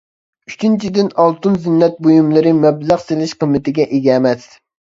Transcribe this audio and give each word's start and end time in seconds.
ئۈچىنچىدىن، 0.51 1.11
ئالتۇن 1.23 1.59
زىننەت 1.67 2.01
بۇيۇملىرى 2.07 2.57
مەبلەغ 2.65 3.07
سېلىش 3.07 3.37
قىممىتىگە 3.45 3.89
ئىگە 3.93 4.19
ئەمەس. 4.21 4.53